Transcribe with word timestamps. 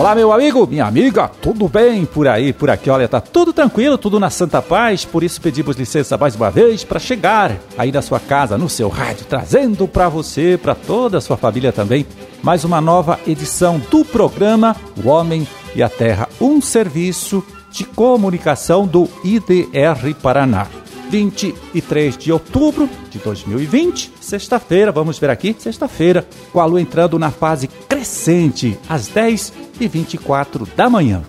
Olá, 0.00 0.14
meu 0.14 0.32
amigo, 0.32 0.66
minha 0.66 0.86
amiga, 0.86 1.28
tudo 1.28 1.68
bem 1.68 2.06
por 2.06 2.26
aí, 2.26 2.54
por 2.54 2.70
aqui? 2.70 2.88
Olha, 2.88 3.06
tá 3.06 3.20
tudo 3.20 3.52
tranquilo, 3.52 3.98
tudo 3.98 4.18
na 4.18 4.30
santa 4.30 4.62
paz, 4.62 5.04
por 5.04 5.22
isso 5.22 5.42
pedimos 5.42 5.76
licença 5.76 6.16
mais 6.16 6.34
uma 6.34 6.50
vez 6.50 6.82
para 6.82 6.98
chegar 6.98 7.54
aí 7.76 7.92
na 7.92 8.00
sua 8.00 8.18
casa, 8.18 8.56
no 8.56 8.66
seu 8.66 8.88
rádio, 8.88 9.26
trazendo 9.28 9.86
para 9.86 10.08
você, 10.08 10.58
para 10.60 10.74
toda 10.74 11.18
a 11.18 11.20
sua 11.20 11.36
família 11.36 11.70
também, 11.70 12.06
mais 12.42 12.64
uma 12.64 12.80
nova 12.80 13.20
edição 13.26 13.78
do 13.90 14.02
programa 14.02 14.74
O 15.04 15.06
Homem 15.06 15.46
e 15.76 15.82
a 15.82 15.88
Terra, 15.90 16.30
um 16.40 16.62
serviço 16.62 17.44
de 17.70 17.84
comunicação 17.84 18.86
do 18.86 19.06
IDR 19.22 20.14
Paraná. 20.22 20.79
23 21.10 22.16
de 22.16 22.32
outubro 22.32 22.88
de 23.10 23.18
2020, 23.18 24.12
sexta-feira, 24.20 24.92
vamos 24.92 25.18
ver 25.18 25.28
aqui, 25.28 25.54
sexta-feira, 25.58 26.26
com 26.52 26.60
a 26.60 26.64
lua 26.64 26.80
entrando 26.80 27.18
na 27.18 27.32
fase 27.32 27.66
crescente, 27.88 28.78
às 28.88 29.08
10 29.08 29.52
e 29.80 29.88
24 29.88 30.66
da 30.76 30.88
manhã. 30.88 31.22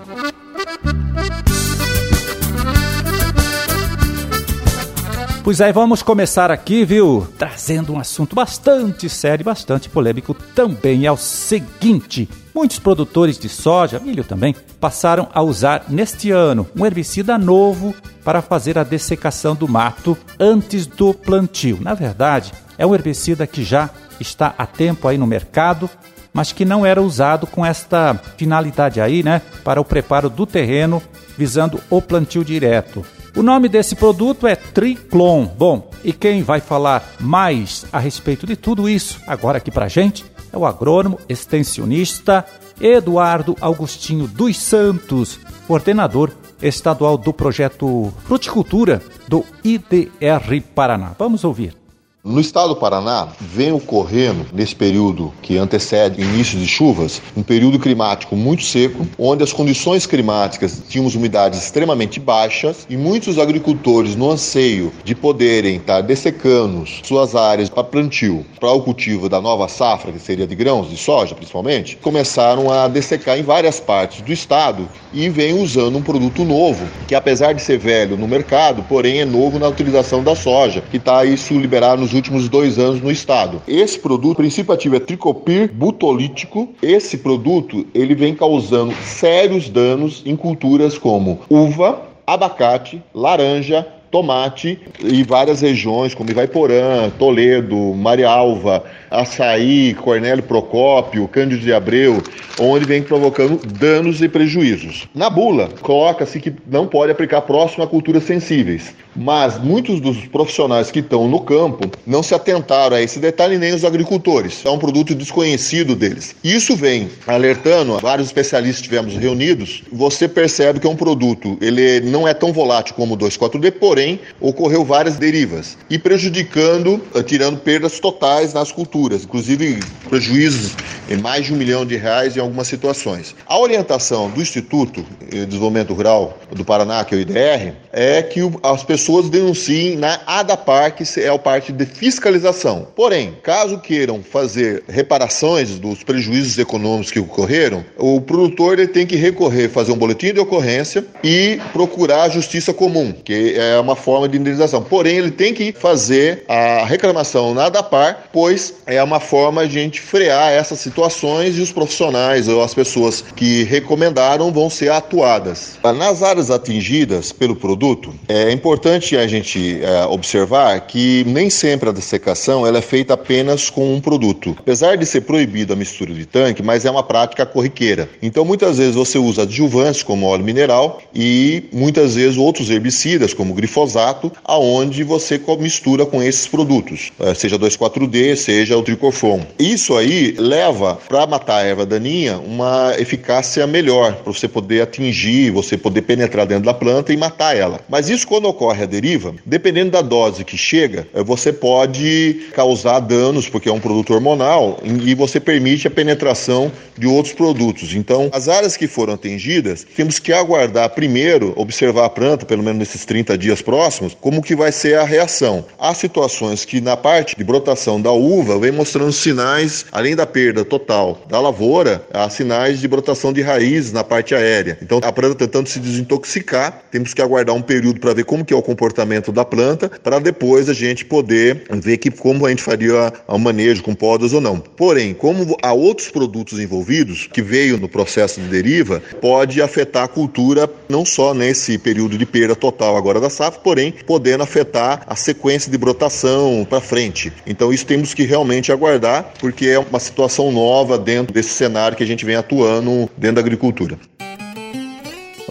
Pois 5.51 5.59
aí, 5.59 5.73
vamos 5.73 6.01
começar 6.01 6.49
aqui, 6.49 6.85
viu? 6.85 7.27
Trazendo 7.37 7.91
um 7.91 7.99
assunto 7.99 8.33
bastante 8.33 9.09
sério, 9.09 9.43
bastante 9.43 9.89
polêmico 9.89 10.33
também. 10.33 11.05
É 11.05 11.11
o 11.11 11.17
seguinte: 11.17 12.29
muitos 12.55 12.79
produtores 12.79 13.37
de 13.37 13.49
soja, 13.49 13.99
milho 13.99 14.23
também, 14.23 14.55
passaram 14.79 15.27
a 15.33 15.41
usar 15.41 15.83
neste 15.89 16.31
ano 16.31 16.65
um 16.73 16.85
herbicida 16.85 17.37
novo 17.37 17.93
para 18.23 18.41
fazer 18.41 18.79
a 18.79 18.85
dessecação 18.85 19.53
do 19.53 19.67
mato 19.67 20.17
antes 20.39 20.87
do 20.87 21.13
plantio. 21.13 21.79
Na 21.81 21.93
verdade, 21.93 22.53
é 22.77 22.85
um 22.85 22.95
herbicida 22.95 23.45
que 23.45 23.61
já 23.61 23.89
está 24.21 24.55
há 24.57 24.65
tempo 24.65 25.05
aí 25.05 25.17
no 25.17 25.27
mercado, 25.27 25.89
mas 26.33 26.53
que 26.53 26.63
não 26.63 26.85
era 26.85 27.01
usado 27.01 27.45
com 27.45 27.65
esta 27.65 28.13
finalidade 28.37 29.01
aí, 29.01 29.21
né, 29.21 29.41
para 29.65 29.81
o 29.81 29.85
preparo 29.85 30.29
do 30.29 30.45
terreno 30.45 31.03
visando 31.37 31.77
o 31.89 32.01
plantio 32.01 32.45
direto. 32.45 33.05
O 33.35 33.41
nome 33.41 33.69
desse 33.69 33.95
produto 33.95 34.45
é 34.45 34.55
Triclon. 34.55 35.45
Bom, 35.45 35.89
e 36.03 36.11
quem 36.11 36.43
vai 36.43 36.59
falar 36.59 37.15
mais 37.19 37.85
a 37.91 37.99
respeito 37.99 38.45
de 38.45 38.55
tudo 38.55 38.89
isso 38.89 39.19
agora 39.25 39.57
aqui 39.57 39.71
pra 39.71 39.87
gente 39.87 40.25
é 40.51 40.57
o 40.57 40.65
agrônomo 40.65 41.17
extensionista 41.29 42.45
Eduardo 42.79 43.55
Augustinho 43.61 44.27
dos 44.27 44.57
Santos, 44.57 45.39
coordenador 45.67 46.31
estadual 46.61 47.17
do 47.17 47.31
projeto 47.31 48.13
Fruticultura 48.25 49.01
do 49.27 49.45
IDR 49.63 50.61
Paraná. 50.75 51.15
Vamos 51.17 51.43
ouvir. 51.43 51.80
No 52.23 52.39
estado 52.39 52.69
do 52.69 52.75
Paraná, 52.75 53.29
vem 53.39 53.71
ocorrendo, 53.71 54.45
nesse 54.53 54.75
período 54.75 55.33
que 55.41 55.57
antecede 55.57 56.21
o 56.21 56.23
início 56.23 56.55
de 56.55 56.67
chuvas, 56.67 57.19
um 57.35 57.41
período 57.41 57.79
climático 57.79 58.35
muito 58.35 58.61
seco, 58.61 59.07
onde 59.17 59.43
as 59.43 59.51
condições 59.51 60.05
climáticas 60.05 60.83
tínhamos 60.87 61.15
umidades 61.15 61.63
extremamente 61.63 62.19
baixas 62.19 62.85
e 62.87 62.95
muitos 62.95 63.39
agricultores, 63.39 64.15
no 64.15 64.29
anseio 64.29 64.93
de 65.03 65.15
poderem 65.15 65.77
estar 65.77 66.01
dessecando 66.01 66.85
suas 67.01 67.35
áreas 67.35 67.69
para 67.69 67.83
plantio, 67.83 68.45
para 68.59 68.71
o 68.71 68.83
cultivo 68.83 69.27
da 69.27 69.41
nova 69.41 69.67
safra, 69.67 70.11
que 70.11 70.19
seria 70.19 70.45
de 70.45 70.53
grãos, 70.53 70.91
de 70.91 70.97
soja 70.97 71.33
principalmente, 71.33 71.97
começaram 71.97 72.71
a 72.71 72.87
dessecar 72.87 73.39
em 73.39 73.43
várias 73.43 73.79
partes 73.79 74.21
do 74.21 74.31
estado 74.31 74.87
e 75.11 75.27
vem 75.27 75.59
usando 75.59 75.97
um 75.97 76.03
produto 76.03 76.45
novo, 76.45 76.85
que 77.07 77.15
apesar 77.15 77.53
de 77.53 77.63
ser 77.63 77.79
velho 77.79 78.15
no 78.15 78.27
mercado, 78.27 78.85
porém 78.87 79.21
é 79.21 79.25
novo 79.25 79.57
na 79.57 79.67
utilização 79.67 80.23
da 80.23 80.35
soja, 80.35 80.83
que 80.91 80.97
está 80.97 81.25
isso 81.25 81.57
liberado 81.57 81.99
nos 81.99 82.10
nos 82.11 82.13
últimos 82.13 82.49
dois 82.49 82.77
anos 82.77 83.01
no 83.01 83.09
estado. 83.09 83.61
Esse 83.67 83.97
produto, 83.97 84.33
o 84.33 84.35
princípio 84.35 84.73
ativo 84.73 84.95
é 84.95 84.99
tricopir 84.99 85.71
butolítico. 85.71 86.69
Esse 86.81 87.17
produto 87.17 87.85
ele 87.93 88.13
vem 88.13 88.35
causando 88.35 88.93
sérios 89.03 89.69
danos 89.69 90.21
em 90.25 90.35
culturas 90.35 90.97
como 90.97 91.39
uva, 91.49 92.01
abacate, 92.27 93.01
laranja, 93.13 93.87
tomate 94.11 94.77
e 94.99 95.23
várias 95.23 95.61
regiões 95.61 96.13
como 96.13 96.29
Ivaiporã, 96.29 97.09
Toledo, 97.17 97.77
Marialva, 97.95 98.83
Açaí, 99.09 99.93
Cornélio 99.93 100.43
Procópio, 100.43 101.27
Cândido 101.29 101.61
de 101.61 101.73
Abreu, 101.73 102.21
onde 102.59 102.85
vem 102.85 103.01
provocando 103.01 103.57
danos 103.65 104.21
e 104.21 104.27
prejuízos. 104.27 105.07
Na 105.15 105.29
bula, 105.29 105.69
coloca-se 105.81 106.41
que 106.41 106.53
não 106.67 106.85
pode 106.85 107.11
aplicar 107.11 107.41
próximo 107.41 107.83
a 107.83 107.87
culturas 107.87 108.23
sensíveis, 108.23 108.93
mas 109.15 109.59
muitos 109.59 109.99
dos 109.99 110.17
profissionais 110.27 110.89
que 110.89 110.99
estão 110.99 111.27
no 111.27 111.39
campo 111.41 111.89
não 112.05 112.23
se 112.23 112.33
atentaram 112.33 112.95
a 112.95 113.01
esse 113.01 113.19
detalhe, 113.19 113.57
nem 113.57 113.73
os 113.73 113.83
agricultores. 113.83 114.61
É 114.65 114.69
um 114.69 114.79
produto 114.79 115.13
desconhecido 115.13 115.95
deles. 115.95 116.35
Isso 116.43 116.75
vem 116.75 117.09
alertando, 117.27 117.99
vários 117.99 118.27
especialistas 118.27 118.81
tivemos 118.81 119.15
reunidos, 119.15 119.83
você 119.91 120.27
percebe 120.27 120.79
que 120.79 120.87
é 120.87 120.89
um 120.89 120.95
produto, 120.95 121.57
ele 121.61 122.01
não 122.01 122.27
é 122.27 122.33
tão 122.33 122.53
volátil 122.53 122.95
como 122.95 123.15
o 123.15 123.17
2,4-D, 123.17 123.71
porém 123.71 124.19
ocorreu 124.39 124.83
várias 124.85 125.17
derivas 125.17 125.77
e 125.89 125.99
prejudicando, 125.99 127.01
eh, 127.13 127.23
tirando 127.23 127.57
perdas 127.57 127.99
totais 127.99 128.53
nas 128.53 128.71
culturas, 128.71 129.23
inclusive 129.23 129.79
prejuízos 130.09 130.75
em 131.09 131.17
mais 131.17 131.45
de 131.45 131.53
um 131.53 131.57
milhão 131.57 131.85
de 131.85 131.95
reais 131.97 132.37
em 132.37 132.39
algumas 132.39 132.67
situações. 132.67 133.35
A 133.45 133.59
orientação 133.59 134.29
do 134.29 134.41
Instituto 134.41 135.05
de 135.29 135.45
Desenvolvimento 135.45 135.93
Rural 135.93 136.37
do 136.51 136.63
Paraná, 136.63 137.03
que 137.03 137.13
é 137.13 137.17
o 137.17 137.21
IDR, 137.21 137.73
é 137.91 138.21
que 138.21 138.39
as 138.63 138.83
pessoas 138.83 139.00
denunciem 139.29 139.95
na 139.95 140.19
ADAPAR, 140.25 140.95
que 140.95 141.03
é 141.19 141.29
a 141.29 141.37
parte 141.37 141.71
de 141.71 141.85
fiscalização. 141.85 142.87
Porém, 142.95 143.35
caso 143.41 143.79
queiram 143.79 144.21
fazer 144.23 144.83
reparações 144.87 145.79
dos 145.79 146.03
prejuízos 146.03 146.57
econômicos 146.57 147.11
que 147.11 147.19
ocorreram, 147.19 147.83
o 147.97 148.19
produtor 148.21 148.79
ele 148.79 148.87
tem 148.87 149.05
que 149.05 149.15
recorrer, 149.15 149.69
fazer 149.69 149.91
um 149.91 149.97
boletim 149.97 150.33
de 150.33 150.39
ocorrência 150.39 151.05
e 151.23 151.59
procurar 151.73 152.23
a 152.23 152.29
justiça 152.29 152.73
comum, 152.73 153.11
que 153.11 153.55
é 153.55 153.79
uma 153.79 153.95
forma 153.95 154.27
de 154.27 154.37
indenização. 154.37 154.83
Porém, 154.83 155.17
ele 155.17 155.31
tem 155.31 155.53
que 155.53 155.71
fazer 155.71 156.43
a 156.47 156.85
reclamação 156.85 157.53
na 157.53 157.65
ADAPAR, 157.65 158.25
pois 158.31 158.73
é 158.85 159.01
uma 159.01 159.19
forma 159.19 159.67
de 159.67 159.79
a 159.79 159.81
gente 159.81 160.01
frear 160.01 160.51
essas 160.51 160.79
situações 160.79 161.57
e 161.57 161.61
os 161.61 161.71
profissionais 161.71 162.47
ou 162.47 162.61
as 162.61 162.73
pessoas 162.73 163.23
que 163.35 163.63
recomendaram 163.63 164.51
vão 164.51 164.69
ser 164.69 164.91
atuadas. 164.91 165.79
Nas 165.83 166.23
áreas 166.23 166.51
atingidas 166.51 167.31
pelo 167.31 167.55
produto, 167.55 168.13
é 168.27 168.51
importante 168.51 168.90
a 169.17 169.27
gente 169.27 169.79
é, 169.81 170.05
observar 170.05 170.79
que 170.81 171.23
nem 171.25 171.49
sempre 171.49 171.89
a 171.89 171.91
dessecação 171.91 172.65
ela 172.65 172.79
é 172.79 172.81
feita 172.81 173.13
apenas 173.13 173.69
com 173.69 173.93
um 173.93 174.01
produto. 174.01 174.55
Apesar 174.59 174.97
de 174.97 175.05
ser 175.05 175.21
proibido 175.21 175.73
a 175.73 175.75
mistura 175.75 176.13
de 176.13 176.25
tanque, 176.25 176.63
mas 176.63 176.85
é 176.85 176.91
uma 176.91 177.03
prática 177.03 177.45
corriqueira. 177.45 178.09
Então, 178.21 178.43
muitas 178.43 178.77
vezes 178.77 178.95
você 178.95 179.17
usa 179.17 179.43
adjuvantes 179.43 180.03
como 180.03 180.25
óleo 180.25 180.43
mineral 180.43 181.01
e 181.13 181.63
muitas 181.71 182.15
vezes 182.15 182.37
outros 182.37 182.69
herbicidas 182.69 183.33
como 183.33 183.53
glifosato, 183.53 184.31
aonde 184.43 185.03
você 185.03 185.39
mistura 185.59 186.05
com 186.05 186.21
esses 186.21 186.47
produtos, 186.47 187.11
é, 187.19 187.33
seja 187.33 187.57
2,4-D, 187.57 188.35
seja 188.35 188.77
o 188.77 188.83
tricofon. 188.83 189.41
Isso 189.59 189.95
aí 189.95 190.33
leva 190.37 190.99
para 191.07 191.27
matar 191.27 191.57
a 191.57 191.63
erva 191.63 191.85
daninha 191.85 192.39
uma 192.39 192.93
eficácia 192.97 193.65
melhor, 193.67 194.15
para 194.15 194.33
você 194.33 194.47
poder 194.47 194.81
atingir, 194.81 195.51
você 195.51 195.77
poder 195.77 196.01
penetrar 196.03 196.45
dentro 196.45 196.65
da 196.65 196.73
planta 196.73 197.13
e 197.13 197.17
matar 197.17 197.55
ela. 197.55 197.79
Mas 197.89 198.09
isso 198.09 198.27
quando 198.27 198.45
ocorre 198.45 198.80
a 198.83 198.85
deriva, 198.85 199.35
dependendo 199.45 199.91
da 199.91 200.01
dose 200.01 200.43
que 200.43 200.57
chega, 200.57 201.07
é, 201.13 201.23
você 201.23 201.51
pode 201.53 202.47
causar 202.53 202.99
danos, 202.99 203.47
porque 203.49 203.69
é 203.69 203.71
um 203.71 203.79
produto 203.79 204.13
hormonal, 204.13 204.79
e 204.83 205.13
você 205.15 205.39
permite 205.39 205.87
a 205.87 205.91
penetração 205.91 206.71
de 206.97 207.07
outros 207.07 207.33
produtos. 207.33 207.93
Então, 207.93 208.29
as 208.31 208.47
áreas 208.47 208.77
que 208.77 208.87
foram 208.87 209.13
atingidas, 209.13 209.85
temos 209.95 210.19
que 210.19 210.31
aguardar 210.31 210.89
primeiro, 210.91 211.53
observar 211.55 212.05
a 212.05 212.09
planta, 212.09 212.45
pelo 212.45 212.63
menos 212.63 212.79
nesses 212.79 213.05
30 213.05 213.37
dias 213.37 213.61
próximos, 213.61 214.15
como 214.19 214.41
que 214.41 214.55
vai 214.55 214.71
ser 214.71 214.97
a 214.97 215.03
reação. 215.03 215.65
Há 215.79 215.93
situações 215.93 216.65
que 216.65 216.81
na 216.81 216.95
parte 216.95 217.35
de 217.35 217.43
brotação 217.43 218.01
da 218.01 218.11
uva 218.11 218.59
vem 218.59 218.71
mostrando 218.71 219.11
sinais, 219.11 219.85
além 219.91 220.15
da 220.15 220.25
perda 220.25 220.63
total 220.63 221.21
da 221.27 221.39
lavoura, 221.39 222.05
há 222.13 222.29
sinais 222.29 222.79
de 222.79 222.87
brotação 222.87 223.33
de 223.33 223.41
raízes 223.41 223.91
na 223.91 224.03
parte 224.03 224.35
aérea. 224.35 224.77
Então, 224.81 224.99
a 225.03 225.11
planta 225.11 225.35
tentando 225.35 225.67
se 225.67 225.79
desintoxicar, 225.79 226.83
temos 226.91 227.13
que 227.13 227.21
aguardar 227.21 227.55
um 227.55 227.61
período 227.61 227.99
para 227.99 228.13
ver 228.13 228.25
como 228.25 228.45
que 228.45 228.53
é 228.53 228.57
o 228.57 228.61
comportamento 228.71 229.31
da 229.31 229.43
planta, 229.43 229.89
para 229.89 230.19
depois 230.19 230.69
a 230.69 230.73
gente 230.73 231.03
poder 231.03 231.63
ver 231.71 231.97
que 231.97 232.09
como 232.09 232.45
a 232.45 232.49
gente 232.49 232.63
faria 232.63 233.11
o 233.27 233.37
manejo 233.37 233.83
com 233.83 233.93
podas 233.93 234.31
ou 234.33 234.39
não. 234.39 234.59
Porém, 234.59 235.13
como 235.13 235.57
há 235.61 235.73
outros 235.73 236.09
produtos 236.09 236.59
envolvidos 236.59 237.27
que 237.31 237.41
veio 237.41 237.77
no 237.77 237.89
processo 237.89 238.39
de 238.39 238.47
deriva, 238.47 239.01
pode 239.19 239.61
afetar 239.61 240.03
a 240.03 240.07
cultura 240.07 240.69
não 240.87 241.05
só 241.05 241.33
nesse 241.33 241.77
período 241.77 242.17
de 242.17 242.25
perda 242.25 242.55
total 242.55 242.95
agora 242.95 243.19
da 243.19 243.29
safra, 243.29 243.59
porém 243.61 243.93
podendo 244.05 244.43
afetar 244.43 245.03
a 245.05 245.15
sequência 245.15 245.69
de 245.69 245.77
brotação 245.77 246.65
para 246.69 246.79
frente. 246.79 247.31
Então 247.45 247.73
isso 247.73 247.85
temos 247.85 248.13
que 248.13 248.23
realmente 248.23 248.71
aguardar, 248.71 249.33
porque 249.39 249.67
é 249.67 249.79
uma 249.79 249.99
situação 249.99 250.51
nova 250.51 250.97
dentro 250.97 251.33
desse 251.33 251.49
cenário 251.49 251.97
que 251.97 252.03
a 252.03 252.07
gente 252.07 252.25
vem 252.25 252.35
atuando 252.35 253.09
dentro 253.17 253.35
da 253.35 253.41
agricultura. 253.41 253.97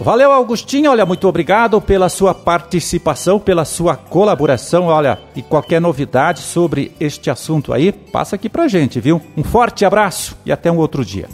Valeu, 0.01 0.31
Augustinho. 0.31 0.89
Olha, 0.89 1.05
muito 1.05 1.27
obrigado 1.27 1.79
pela 1.79 2.09
sua 2.09 2.33
participação, 2.33 3.39
pela 3.39 3.63
sua 3.63 3.95
colaboração. 3.95 4.85
Olha, 4.85 5.19
e 5.35 5.43
qualquer 5.43 5.79
novidade 5.79 6.39
sobre 6.39 6.91
este 6.99 7.29
assunto 7.29 7.71
aí, 7.71 7.91
passa 7.91 8.35
aqui 8.35 8.49
pra 8.49 8.67
gente, 8.67 8.99
viu? 8.99 9.21
Um 9.37 9.43
forte 9.43 9.85
abraço 9.85 10.35
e 10.43 10.51
até 10.51 10.71
um 10.71 10.77
outro 10.77 11.05
dia. 11.05 11.29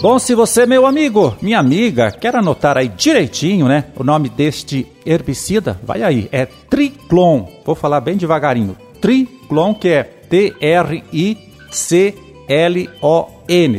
Bom, 0.00 0.16
se 0.18 0.32
você, 0.34 0.64
meu 0.64 0.86
amigo, 0.86 1.34
minha 1.42 1.58
amiga, 1.58 2.12
quer 2.12 2.36
anotar 2.36 2.78
aí 2.78 2.86
direitinho, 2.88 3.66
né? 3.66 3.86
O 3.96 4.04
nome 4.04 4.28
deste 4.28 4.86
herbicida, 5.04 5.80
vai 5.82 6.04
aí, 6.04 6.28
é 6.30 6.46
Triclon. 6.46 7.46
Vou 7.64 7.74
falar 7.74 8.00
bem 8.00 8.16
devagarinho. 8.16 8.76
Triclon, 9.00 9.74
que 9.74 9.88
é 9.88 10.04
T-R-I-C-L-O-N, 10.04 10.60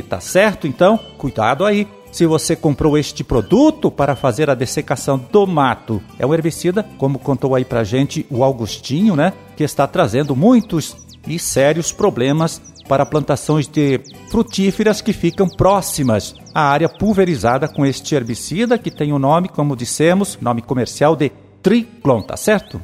tá 0.01 0.19
certo? 0.19 0.67
Então, 0.67 0.99
cuidado 1.17 1.63
aí. 1.63 1.87
Se 2.15 2.25
você 2.25 2.55
comprou 2.55 2.97
este 2.97 3.25
produto 3.25 3.91
para 3.91 4.15
fazer 4.15 4.49
a 4.49 4.55
dessecação 4.55 5.17
do 5.17 5.45
mato, 5.45 6.01
é 6.17 6.25
um 6.25 6.33
herbicida, 6.33 6.81
como 6.97 7.19
contou 7.19 7.53
aí 7.53 7.65
pra 7.65 7.83
gente 7.83 8.25
o 8.29 8.41
Augustinho, 8.41 9.17
né? 9.17 9.33
Que 9.57 9.65
está 9.65 9.85
trazendo 9.85 10.33
muitos 10.33 10.95
e 11.27 11.37
sérios 11.37 11.91
problemas 11.91 12.61
para 12.87 13.05
plantações 13.05 13.67
de 13.67 13.99
frutíferas 14.29 15.01
que 15.01 15.11
ficam 15.11 15.49
próximas 15.49 16.33
à 16.53 16.61
área 16.61 16.87
pulverizada 16.87 17.67
com 17.67 17.85
este 17.85 18.15
herbicida 18.15 18.77
que 18.77 18.89
tem 18.89 19.11
o 19.11 19.19
nome, 19.19 19.49
como 19.49 19.75
dissemos, 19.75 20.37
nome 20.39 20.61
comercial 20.61 21.17
de 21.17 21.33
Triclon, 21.61 22.21
tá 22.21 22.37
certo? 22.37 22.79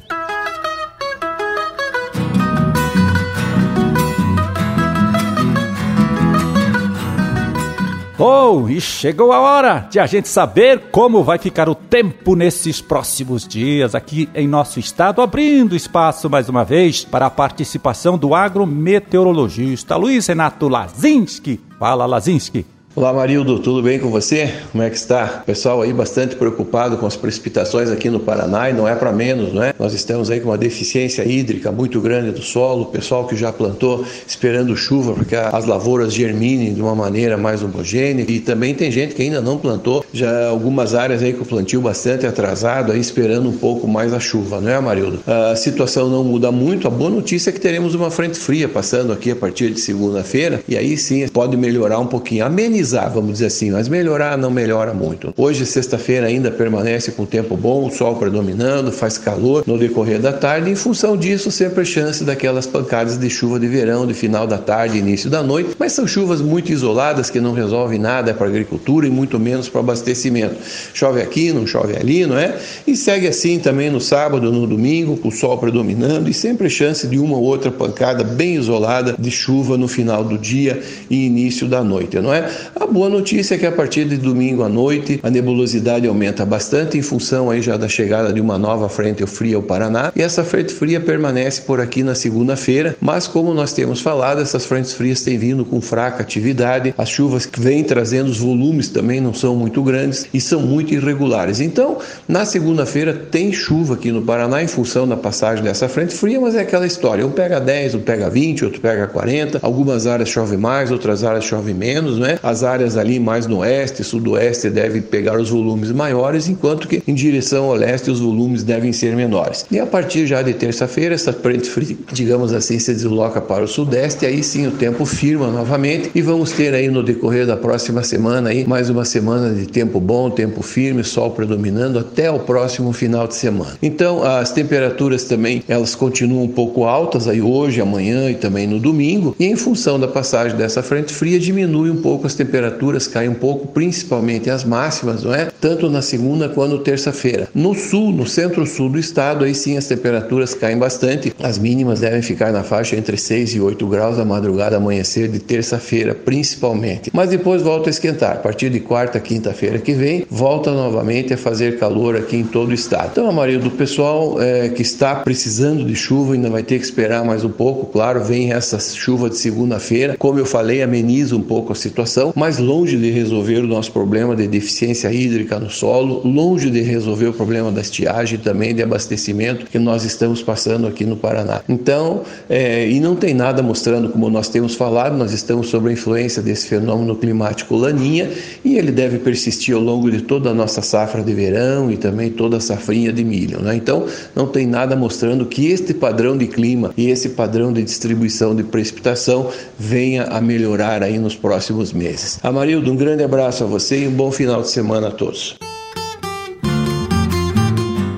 Oh, 8.24 8.68
e 8.68 8.80
chegou 8.80 9.32
a 9.32 9.40
hora 9.40 9.88
de 9.90 9.98
a 9.98 10.06
gente 10.06 10.28
saber 10.28 10.90
como 10.92 11.24
vai 11.24 11.38
ficar 11.38 11.68
o 11.68 11.74
tempo 11.74 12.36
nesses 12.36 12.80
próximos 12.80 13.48
dias 13.48 13.96
aqui 13.96 14.28
em 14.32 14.46
nosso 14.46 14.78
estado, 14.78 15.20
abrindo 15.20 15.74
espaço 15.74 16.30
mais 16.30 16.48
uma 16.48 16.64
vez 16.64 17.04
para 17.04 17.26
a 17.26 17.30
participação 17.30 18.16
do 18.16 18.32
agrometeorologista 18.32 19.96
Luiz 19.96 20.28
Renato 20.28 20.68
Lazinski. 20.68 21.58
Fala, 21.80 22.06
Lazinski. 22.06 22.64
Olá 22.94 23.10
Marildo, 23.10 23.58
tudo 23.58 23.82
bem 23.82 23.98
com 23.98 24.10
você? 24.10 24.52
Como 24.70 24.84
é 24.84 24.90
que 24.90 24.96
está? 24.96 25.38
O 25.42 25.46
pessoal 25.46 25.80
aí 25.80 25.94
bastante 25.94 26.36
preocupado 26.36 26.98
com 26.98 27.06
as 27.06 27.16
precipitações 27.16 27.88
aqui 27.88 28.10
no 28.10 28.20
Paraná 28.20 28.68
e 28.68 28.74
não 28.74 28.86
é 28.86 28.94
para 28.94 29.10
menos, 29.10 29.50
não 29.50 29.62
é? 29.62 29.72
Nós 29.78 29.94
estamos 29.94 30.30
aí 30.30 30.40
com 30.40 30.50
uma 30.50 30.58
deficiência 30.58 31.26
hídrica 31.26 31.72
muito 31.72 32.02
grande 32.02 32.32
do 32.32 32.42
solo, 32.42 32.82
o 32.82 32.86
pessoal 32.86 33.26
que 33.26 33.34
já 33.34 33.50
plantou 33.50 34.04
esperando 34.26 34.76
chuva 34.76 35.14
para 35.14 35.24
que 35.24 35.34
as 35.34 35.64
lavouras 35.64 36.12
germinem 36.12 36.74
de 36.74 36.82
uma 36.82 36.94
maneira 36.94 37.38
mais 37.38 37.62
homogênea 37.62 38.26
e 38.28 38.40
também 38.40 38.74
tem 38.74 38.90
gente 38.90 39.14
que 39.14 39.22
ainda 39.22 39.40
não 39.40 39.56
plantou, 39.56 40.04
já 40.12 40.48
algumas 40.48 40.94
áreas 40.94 41.22
aí 41.22 41.32
com 41.32 41.44
o 41.44 41.46
plantio 41.46 41.80
bastante 41.80 42.26
atrasado 42.26 42.92
aí 42.92 43.00
esperando 43.00 43.48
um 43.48 43.56
pouco 43.56 43.88
mais 43.88 44.12
a 44.12 44.20
chuva, 44.20 44.60
não 44.60 44.70
é 44.70 44.78
Marildo? 44.78 45.20
A 45.26 45.56
situação 45.56 46.10
não 46.10 46.22
muda 46.22 46.52
muito, 46.52 46.86
a 46.86 46.90
boa 46.90 47.08
notícia 47.08 47.48
é 47.48 47.52
que 47.54 47.60
teremos 47.60 47.94
uma 47.94 48.10
frente 48.10 48.38
fria 48.38 48.68
passando 48.68 49.14
aqui 49.14 49.30
a 49.30 49.36
partir 49.36 49.70
de 49.70 49.80
segunda-feira 49.80 50.62
e 50.68 50.76
aí 50.76 50.98
sim 50.98 51.26
pode 51.28 51.56
melhorar 51.56 51.98
um 51.98 52.06
pouquinho, 52.06 52.44
amenizar 52.44 52.81
amenizar, 52.82 53.10
vamos 53.10 53.32
dizer 53.34 53.46
assim, 53.46 53.70
mas 53.70 53.88
melhorar 53.88 54.36
não 54.36 54.50
melhora 54.50 54.92
muito. 54.92 55.32
Hoje, 55.36 55.64
sexta-feira, 55.64 56.26
ainda 56.26 56.50
permanece 56.50 57.12
com 57.12 57.24
tempo 57.24 57.56
bom, 57.56 57.86
o 57.86 57.90
sol 57.90 58.16
predominando, 58.16 58.90
faz 58.90 59.16
calor 59.16 59.62
no 59.66 59.78
decorrer 59.78 60.20
da 60.20 60.32
tarde. 60.32 60.70
Em 60.70 60.74
função 60.74 61.16
disso, 61.16 61.50
sempre 61.50 61.84
chance 61.84 62.24
daquelas 62.24 62.66
pancadas 62.66 63.16
de 63.16 63.30
chuva 63.30 63.58
de 63.60 63.68
verão, 63.68 64.06
de 64.06 64.14
final 64.14 64.46
da 64.46 64.58
tarde, 64.58 64.98
início 64.98 65.30
da 65.30 65.42
noite, 65.42 65.76
mas 65.78 65.92
são 65.92 66.06
chuvas 66.06 66.40
muito 66.40 66.72
isoladas 66.72 67.30
que 67.30 67.40
não 67.40 67.52
resolvem 67.52 67.98
nada 67.98 68.34
para 68.34 68.46
a 68.46 68.50
agricultura 68.50 69.06
e 69.06 69.10
muito 69.10 69.38
menos 69.38 69.68
para 69.68 69.78
o 69.78 69.84
abastecimento. 69.84 70.56
Chove 70.92 71.22
aqui, 71.22 71.52
não 71.52 71.66
chove 71.66 71.96
ali, 71.96 72.26
não 72.26 72.36
é? 72.36 72.58
E 72.86 72.96
segue 72.96 73.28
assim 73.28 73.58
também 73.58 73.90
no 73.90 74.00
sábado, 74.00 74.50
no 74.50 74.66
domingo, 74.66 75.16
com 75.16 75.28
o 75.28 75.32
sol 75.32 75.56
predominando 75.58 76.28
e 76.28 76.34
sempre 76.34 76.68
chance 76.68 77.06
de 77.06 77.18
uma 77.18 77.36
ou 77.36 77.44
outra 77.44 77.70
pancada 77.70 78.24
bem 78.24 78.56
isolada 78.56 79.14
de 79.18 79.30
chuva 79.30 79.76
no 79.78 79.86
final 79.86 80.24
do 80.24 80.36
dia 80.36 80.82
e 81.08 81.26
início 81.26 81.68
da 81.68 81.84
noite, 81.84 82.18
não 82.18 82.32
é? 82.32 82.50
A 82.74 82.86
boa 82.86 83.08
notícia 83.08 83.54
é 83.54 83.58
que 83.58 83.66
a 83.66 83.72
partir 83.72 84.06
de 84.06 84.16
domingo 84.16 84.62
à 84.62 84.68
noite 84.68 85.20
a 85.22 85.28
nebulosidade 85.28 86.08
aumenta 86.08 86.44
bastante 86.46 86.96
em 86.96 87.02
função 87.02 87.50
aí 87.50 87.60
já 87.60 87.76
da 87.76 87.86
chegada 87.86 88.32
de 88.32 88.40
uma 88.40 88.58
nova 88.58 88.88
frente 88.88 89.24
fria 89.26 89.56
ao 89.56 89.62
Paraná 89.62 90.10
e 90.16 90.22
essa 90.22 90.42
frente 90.42 90.72
fria 90.72 90.98
permanece 90.98 91.60
por 91.60 91.82
aqui 91.82 92.02
na 92.02 92.14
segunda-feira, 92.14 92.96
mas 92.98 93.26
como 93.26 93.52
nós 93.52 93.74
temos 93.74 94.00
falado, 94.00 94.40
essas 94.40 94.64
frentes 94.64 94.94
frias 94.94 95.20
têm 95.20 95.36
vindo 95.36 95.66
com 95.66 95.82
fraca 95.82 96.22
atividade, 96.22 96.94
as 96.96 97.10
chuvas 97.10 97.44
que 97.44 97.60
vêm 97.60 97.84
trazendo 97.84 98.30
os 98.30 98.38
volumes 98.38 98.88
também 98.88 99.20
não 99.20 99.34
são 99.34 99.54
muito 99.54 99.82
grandes 99.82 100.26
e 100.32 100.40
são 100.40 100.62
muito 100.62 100.94
irregulares. 100.94 101.60
Então, 101.60 101.98
na 102.26 102.46
segunda-feira 102.46 103.12
tem 103.12 103.52
chuva 103.52 103.94
aqui 103.94 104.10
no 104.10 104.22
Paraná 104.22 104.62
em 104.62 104.68
função 104.68 105.06
da 105.06 105.16
passagem 105.16 105.62
dessa 105.62 105.88
frente 105.90 106.14
fria, 106.14 106.40
mas 106.40 106.54
é 106.54 106.60
aquela 106.60 106.86
história, 106.86 107.26
um 107.26 107.30
pega 107.32 107.60
10, 107.60 107.96
um 107.96 108.00
pega 108.00 108.30
20, 108.30 108.64
outro 108.64 108.80
pega 108.80 109.06
40, 109.06 109.58
algumas 109.62 110.06
áreas 110.06 110.30
chove 110.30 110.56
mais, 110.56 110.90
outras 110.90 111.22
áreas 111.22 111.44
chove 111.44 111.74
menos, 111.74 112.18
né? 112.18 112.38
As 112.42 112.61
áreas 112.62 112.96
ali 112.96 113.18
mais 113.18 113.46
no 113.46 113.58
oeste, 113.58 114.04
sudoeste 114.04 114.70
devem 114.70 115.02
pegar 115.02 115.40
os 115.40 115.50
volumes 115.50 115.90
maiores, 115.92 116.48
enquanto 116.48 116.88
que 116.88 117.02
em 117.06 117.14
direção 117.14 117.64
ao 117.64 117.74
leste 117.74 118.10
os 118.10 118.20
volumes 118.20 118.62
devem 118.62 118.92
ser 118.92 119.14
menores. 119.16 119.66
E 119.70 119.78
a 119.78 119.86
partir 119.86 120.26
já 120.26 120.42
de 120.42 120.52
terça-feira, 120.52 121.14
essa 121.14 121.32
frente 121.32 121.68
fria, 121.68 121.96
digamos 122.12 122.52
assim, 122.52 122.78
se 122.78 122.92
desloca 122.92 123.40
para 123.40 123.64
o 123.64 123.68
sudeste, 123.68 124.26
aí 124.26 124.42
sim 124.42 124.66
o 124.66 124.72
tempo 124.72 125.04
firma 125.04 125.48
novamente 125.48 126.10
e 126.14 126.22
vamos 126.22 126.52
ter 126.52 126.74
aí 126.74 126.88
no 126.88 127.02
decorrer 127.02 127.46
da 127.46 127.56
próxima 127.56 128.02
semana 128.02 128.50
aí 128.50 128.66
mais 128.66 128.88
uma 128.90 129.04
semana 129.04 129.54
de 129.54 129.66
tempo 129.66 130.00
bom, 130.00 130.30
tempo 130.30 130.62
firme, 130.62 131.02
sol 131.04 131.30
predominando 131.30 131.98
até 131.98 132.30
o 132.30 132.38
próximo 132.38 132.92
final 132.92 133.26
de 133.26 133.34
semana. 133.34 133.76
Então, 133.82 134.22
as 134.22 134.52
temperaturas 134.52 135.24
também, 135.24 135.62
elas 135.68 135.94
continuam 135.94 136.44
um 136.44 136.48
pouco 136.48 136.84
altas 136.84 137.28
aí 137.28 137.40
hoje, 137.40 137.80
amanhã 137.80 138.30
e 138.30 138.34
também 138.34 138.66
no 138.66 138.78
domingo, 138.78 139.34
e 139.38 139.46
em 139.46 139.56
função 139.56 139.98
da 139.98 140.08
passagem 140.08 140.56
dessa 140.56 140.82
frente 140.82 141.12
fria 141.12 141.38
diminui 141.38 141.90
um 141.90 142.00
pouco 142.00 142.26
as 142.26 142.34
temperaturas 142.34 142.51
temperaturas 142.52 143.08
caem 143.08 143.30
um 143.30 143.34
pouco, 143.34 143.68
principalmente 143.68 144.50
as 144.50 144.62
máximas, 144.62 145.24
não 145.24 145.34
é? 145.34 145.48
Tanto 145.58 145.88
na 145.88 146.02
segunda 146.02 146.50
quanto 146.50 146.78
terça-feira. 146.78 147.48
No 147.54 147.74
sul, 147.74 148.12
no 148.12 148.26
centro-sul 148.26 148.90
do 148.90 148.98
estado, 148.98 149.44
aí 149.44 149.54
sim 149.54 149.78
as 149.78 149.86
temperaturas 149.86 150.52
caem 150.54 150.76
bastante. 150.76 151.32
As 151.42 151.58
mínimas 151.58 152.00
devem 152.00 152.20
ficar 152.20 152.52
na 152.52 152.62
faixa 152.62 152.94
entre 152.94 153.16
6 153.16 153.54
e 153.54 153.60
8 153.60 153.86
graus 153.86 154.18
a 154.18 154.24
madrugada, 154.24 154.76
amanhecer 154.76 155.28
de 155.28 155.38
terça-feira, 155.38 156.14
principalmente. 156.14 157.10
Mas 157.14 157.30
depois 157.30 157.62
volta 157.62 157.88
a 157.88 157.90
esquentar. 157.90 158.32
A 158.32 158.40
partir 158.40 158.68
de 158.68 158.80
quarta, 158.80 159.18
quinta-feira 159.18 159.78
que 159.78 159.92
vem, 159.92 160.26
volta 160.28 160.70
novamente 160.72 161.32
a 161.32 161.38
fazer 161.38 161.78
calor 161.78 162.16
aqui 162.16 162.36
em 162.36 162.44
todo 162.44 162.70
o 162.70 162.74
estado. 162.74 163.10
Então, 163.12 163.28
a 163.28 163.32
maioria 163.32 163.58
do 163.58 163.70
pessoal 163.70 164.42
é, 164.42 164.68
que 164.68 164.82
está 164.82 165.16
precisando 165.16 165.84
de 165.84 165.96
chuva 165.96 166.34
ainda 166.34 166.50
vai 166.50 166.62
ter 166.62 166.78
que 166.78 166.84
esperar 166.84 167.24
mais 167.24 167.44
um 167.44 167.50
pouco. 167.50 167.86
Claro, 167.86 168.22
vem 168.22 168.52
essa 168.52 168.78
chuva 168.78 169.30
de 169.30 169.38
segunda-feira. 169.38 170.16
Como 170.18 170.38
eu 170.38 170.44
falei, 170.44 170.82
ameniza 170.82 171.34
um 171.34 171.42
pouco 171.42 171.72
a 171.72 171.76
situação, 171.76 172.32
mas 172.42 172.58
longe 172.58 172.96
de 172.96 173.08
resolver 173.08 173.58
o 173.58 173.68
nosso 173.68 173.92
problema 173.92 174.34
de 174.34 174.48
deficiência 174.48 175.12
hídrica 175.12 175.60
no 175.60 175.70
solo, 175.70 176.26
longe 176.26 176.70
de 176.70 176.80
resolver 176.80 177.28
o 177.28 177.32
problema 177.32 177.70
da 177.70 177.80
estiagem 177.80 178.36
também 178.36 178.74
de 178.74 178.82
abastecimento 178.82 179.66
que 179.66 179.78
nós 179.78 180.02
estamos 180.02 180.42
passando 180.42 180.88
aqui 180.88 181.04
no 181.04 181.16
Paraná. 181.16 181.60
Então, 181.68 182.22
é, 182.50 182.88
e 182.90 182.98
não 182.98 183.14
tem 183.14 183.32
nada 183.32 183.62
mostrando, 183.62 184.08
como 184.08 184.28
nós 184.28 184.48
temos 184.48 184.74
falado, 184.74 185.16
nós 185.16 185.32
estamos 185.32 185.68
sob 185.68 185.88
a 185.88 185.92
influência 185.92 186.42
desse 186.42 186.66
fenômeno 186.66 187.14
climático 187.14 187.76
laninha 187.76 188.28
e 188.64 188.76
ele 188.76 188.90
deve 188.90 189.20
persistir 189.20 189.76
ao 189.76 189.80
longo 189.80 190.10
de 190.10 190.22
toda 190.22 190.50
a 190.50 190.54
nossa 190.54 190.82
safra 190.82 191.22
de 191.22 191.32
verão 191.32 191.92
e 191.92 191.96
também 191.96 192.28
toda 192.28 192.56
a 192.56 192.60
safrinha 192.60 193.12
de 193.12 193.22
milho. 193.22 193.60
Né? 193.60 193.76
Então, 193.76 194.04
não 194.34 194.48
tem 194.48 194.66
nada 194.66 194.96
mostrando 194.96 195.46
que 195.46 195.68
este 195.68 195.94
padrão 195.94 196.36
de 196.36 196.48
clima 196.48 196.92
e 196.96 197.08
esse 197.08 197.28
padrão 197.28 197.72
de 197.72 197.84
distribuição 197.84 198.52
de 198.52 198.64
precipitação 198.64 199.48
venha 199.78 200.24
a 200.24 200.40
melhorar 200.40 201.04
aí 201.04 201.20
nos 201.20 201.36
próximos 201.36 201.92
meses. 201.92 202.31
Amarildo, 202.42 202.90
um 202.90 202.96
grande 202.96 203.24
abraço 203.24 203.64
a 203.64 203.66
você 203.66 204.04
e 204.04 204.08
um 204.08 204.12
bom 204.12 204.30
final 204.30 204.62
de 204.62 204.68
semana 204.68 205.08
a 205.08 205.10
todos. 205.10 205.56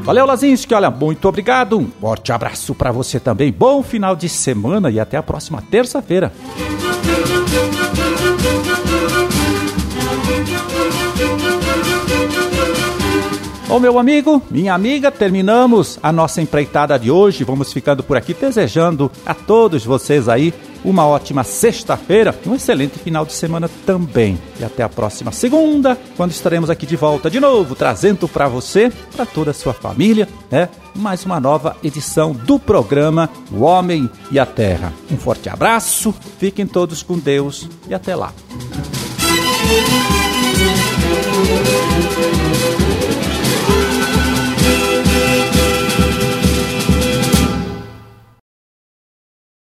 Valeu, 0.04 0.26
Lazinski. 0.26 0.75
Olha, 0.75 0.90
muito 0.90 1.26
obrigado. 1.26 1.78
Um 1.78 1.90
forte 1.99 2.30
abraço 2.30 2.75
para 2.75 2.92
você 2.92 3.18
também. 3.18 3.50
Bom 3.50 3.83
final 3.83 4.14
de 4.14 4.28
semana 4.28 4.90
e 4.90 5.00
até 5.00 5.16
a 5.16 5.23
próxima 5.23 5.62
terça-feira. 5.62 6.30
Bom, 13.75 13.81
meu 13.81 13.99
amigo, 13.99 14.40
minha 14.52 14.73
amiga, 14.73 15.11
terminamos 15.11 15.99
a 16.00 16.12
nossa 16.12 16.40
empreitada 16.40 16.97
de 16.97 17.11
hoje. 17.11 17.43
Vamos 17.43 17.73
ficando 17.73 18.04
por 18.04 18.16
aqui 18.16 18.33
desejando 18.33 19.11
a 19.26 19.35
todos 19.35 19.85
vocês 19.85 20.28
aí 20.28 20.54
uma 20.85 21.04
ótima 21.04 21.43
sexta-feira 21.43 22.33
e 22.47 22.49
um 22.49 22.54
excelente 22.54 23.00
final 23.00 23.26
de 23.26 23.33
semana 23.33 23.69
também. 23.85 24.38
E 24.61 24.64
até 24.64 24.85
a 24.85 24.88
próxima 24.88 25.33
segunda, 25.33 25.99
quando 26.16 26.31
estaremos 26.31 26.71
aqui 26.71 26.87
de 26.87 26.95
volta 26.95 27.28
de 27.28 27.40
novo, 27.40 27.75
trazendo 27.75 28.28
para 28.28 28.47
você, 28.47 28.93
para 29.16 29.26
toda 29.26 29.50
a 29.50 29.54
sua 29.54 29.75
família, 29.75 30.28
né, 30.49 30.69
mais 30.95 31.25
uma 31.25 31.40
nova 31.40 31.76
edição 31.83 32.31
do 32.31 32.61
programa 32.61 33.28
O 33.50 33.62
Homem 33.62 34.09
e 34.31 34.38
a 34.38 34.47
Terra. 34.47 34.93
Um 35.11 35.16
forte 35.16 35.49
abraço, 35.49 36.14
fiquem 36.38 36.64
todos 36.64 37.02
com 37.02 37.19
Deus 37.19 37.69
e 37.88 37.95
até 37.95 38.14
lá. 38.14 38.33